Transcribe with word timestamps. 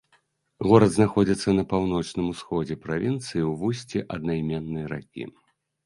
Горад 0.71 0.91
знаходзіцца 0.95 1.49
на 1.59 1.63
паўночным 1.75 2.33
усходзе 2.33 2.81
правінцыі 2.89 3.29
ў 3.29 3.51
вусці 3.63 4.05
аднайменнай 4.19 4.85
ракі. 5.01 5.33